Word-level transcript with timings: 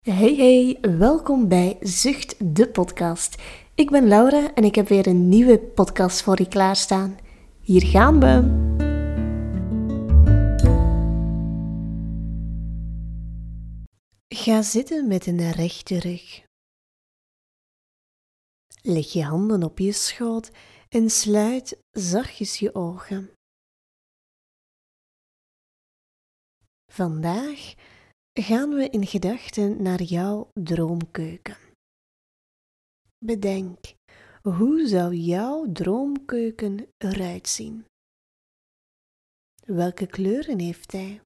Hey 0.00 0.34
hey, 0.34 0.78
welkom 0.98 1.48
bij 1.48 1.76
Zucht 1.80 2.54
de 2.54 2.68
podcast. 2.68 3.42
Ik 3.74 3.90
ben 3.90 4.08
Laura 4.08 4.54
en 4.54 4.64
ik 4.64 4.74
heb 4.74 4.88
weer 4.88 5.06
een 5.06 5.28
nieuwe 5.28 5.58
podcast 5.58 6.22
voor 6.22 6.40
je 6.40 6.48
klaarstaan. 6.48 7.18
Hier 7.60 7.86
gaan 7.86 8.20
we. 8.20 8.34
Ga 14.28 14.62
zitten 14.62 15.08
met 15.08 15.26
een 15.26 15.50
rechte 15.50 15.98
rug. 15.98 16.44
Leg 18.82 19.12
je 19.12 19.24
handen 19.24 19.62
op 19.62 19.78
je 19.78 19.92
schoot 19.92 20.50
en 20.88 21.10
sluit 21.10 21.82
zachtjes 21.90 22.58
je 22.58 22.74
ogen. 22.74 23.30
Vandaag 26.92 27.74
gaan 28.42 28.74
we 28.74 28.88
in 28.88 29.06
gedachten 29.06 29.82
naar 29.82 30.02
jouw 30.02 30.50
droomkeuken. 30.54 31.56
Bedenk, 33.18 33.94
hoe 34.42 34.86
zou 34.86 35.14
jouw 35.14 35.72
droomkeuken 35.72 36.92
eruit 36.96 37.48
zien? 37.48 37.84
Welke 39.66 40.06
kleuren 40.06 40.58
heeft 40.58 40.92
hij? 40.92 41.20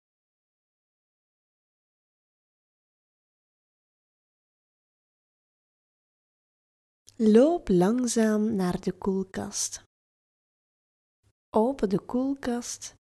Loop 7.17 7.69
langzaam 7.69 8.55
naar 8.55 8.81
de 8.81 8.93
koelkast. 8.93 9.83
Open 11.51 11.89
de 11.89 12.01
koelkast 12.05 12.95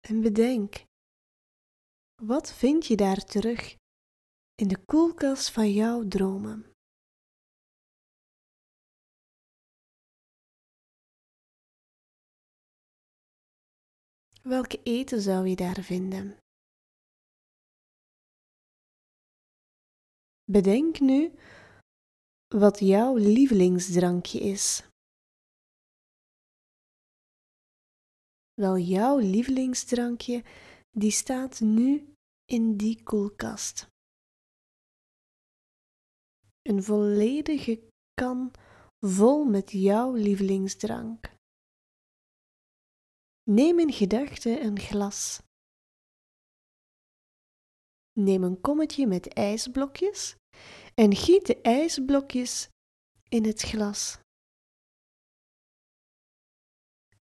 en 0.00 0.20
bedenk 0.20 0.87
wat 2.22 2.52
vind 2.52 2.86
je 2.86 2.96
daar 2.96 3.24
terug 3.24 3.76
in 4.54 4.68
de 4.68 4.84
koelkast 4.84 5.50
van 5.50 5.72
jouw 5.72 6.08
dromen? 6.08 6.72
Welke 14.42 14.82
eten 14.82 15.20
zou 15.20 15.46
je 15.46 15.56
daar 15.56 15.82
vinden? 15.82 16.38
Bedenk 20.44 21.00
nu 21.00 21.32
wat 22.46 22.78
jouw 22.78 23.16
lievelingsdrankje 23.16 24.40
is. 24.40 24.82
Wel, 28.54 28.78
jouw 28.78 29.18
lievelingsdrankje 29.18 30.44
die 30.98 31.10
staat 31.10 31.60
nu 31.60 32.14
in 32.44 32.76
die 32.76 33.02
koelkast. 33.02 33.86
Een 36.62 36.82
volledige 36.82 37.90
kan 38.14 38.50
vol 39.06 39.44
met 39.44 39.70
jouw 39.70 40.14
lievelingsdrank. 40.14 41.36
Neem 43.42 43.78
in 43.78 43.92
gedachten 43.92 44.64
een 44.64 44.78
glas. 44.78 45.40
Neem 48.12 48.42
een 48.42 48.60
kommetje 48.60 49.06
met 49.06 49.28
ijsblokjes 49.28 50.36
en 50.94 51.16
giet 51.16 51.46
de 51.46 51.60
ijsblokjes 51.60 52.68
in 53.28 53.44
het 53.44 53.60
glas. 53.60 54.18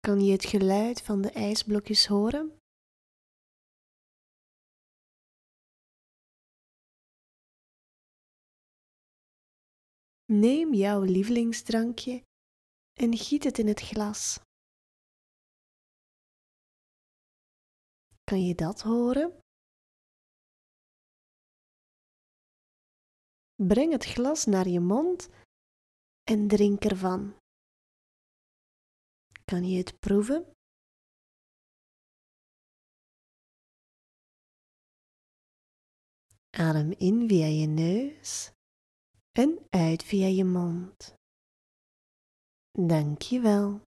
Kan 0.00 0.24
je 0.24 0.32
het 0.32 0.44
geluid 0.44 1.02
van 1.02 1.20
de 1.20 1.30
ijsblokjes 1.30 2.06
horen? 2.06 2.59
Neem 10.32 10.74
jouw 10.74 11.02
lievelingsdrankje 11.02 12.24
en 12.92 13.16
giet 13.16 13.44
het 13.44 13.58
in 13.58 13.66
het 13.66 13.80
glas. 13.80 14.38
Kan 18.24 18.46
je 18.46 18.54
dat 18.54 18.80
horen? 18.80 19.38
Breng 23.54 23.92
het 23.92 24.04
glas 24.04 24.44
naar 24.44 24.68
je 24.68 24.80
mond 24.80 25.28
en 26.22 26.48
drink 26.48 26.84
ervan. 26.84 27.36
Kan 29.44 29.64
je 29.64 29.78
het 29.78 29.98
proeven? 29.98 30.52
Adem 36.50 36.90
in 36.92 37.28
via 37.28 37.46
je 37.46 37.66
neus 37.66 38.58
en 39.40 39.58
uit 39.70 40.02
via 40.02 40.26
je 40.26 40.44
mond. 40.44 41.14
Dank 42.78 43.22
je 43.22 43.40
wel. 43.40 43.80